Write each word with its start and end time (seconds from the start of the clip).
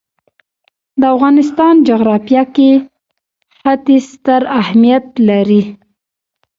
د 0.99 1.01
افغانستان 1.15 1.73
جغرافیه 1.89 2.43
کې 2.55 2.71
ښتې 3.57 3.97
ستر 4.09 4.41
اهمیت 4.61 5.05
لري. 5.29 5.63